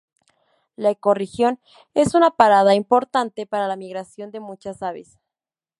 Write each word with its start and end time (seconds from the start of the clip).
La 0.77 0.89
ecorregión 0.89 1.59
es 1.93 2.15
una 2.15 2.31
parada 2.31 2.73
importante 2.73 3.45
para 3.45 3.67
la 3.67 3.75
migración 3.75 4.31
de 4.31 4.39
muchas 4.39 4.81
aves. 4.81 5.19